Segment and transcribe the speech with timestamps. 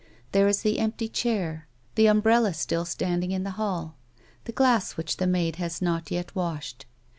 [0.31, 3.97] There is the empty chair, the umbrella still standing in the hall,
[4.45, 6.87] the glass which the maid has not yet washed.